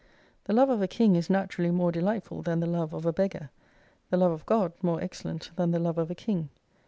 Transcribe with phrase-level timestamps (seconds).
[0.45, 3.51] The love of a King is naturally more delightful than the love of a beggar:
[4.09, 6.49] the love of God more excellent than the love of a King.